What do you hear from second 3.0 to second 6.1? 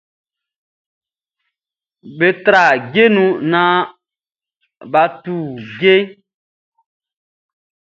nu nan ba tu ndje.